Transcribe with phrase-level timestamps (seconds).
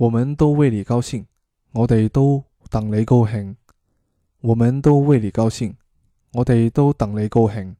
[0.00, 1.26] 我们都为你高兴
[1.72, 3.54] 我哋都等你高兴。
[4.40, 5.76] 我们都为你高兴
[6.32, 7.76] 我哋都等你高兴。